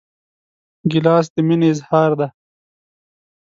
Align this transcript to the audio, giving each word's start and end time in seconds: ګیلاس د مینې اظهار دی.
ګیلاس 0.91 1.25
د 1.33 1.35
مینې 1.47 1.67
اظهار 1.73 2.11
دی. 2.19 2.27